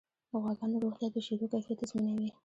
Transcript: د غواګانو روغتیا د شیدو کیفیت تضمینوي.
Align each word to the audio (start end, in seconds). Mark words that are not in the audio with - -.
د 0.29 0.31
غواګانو 0.41 0.81
روغتیا 0.83 1.07
د 1.11 1.17
شیدو 1.25 1.51
کیفیت 1.53 1.77
تضمینوي. 1.81 2.29